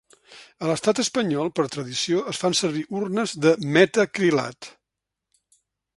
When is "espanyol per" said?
1.03-1.65